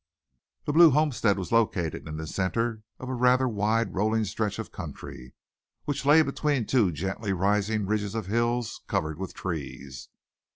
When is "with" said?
9.19-9.35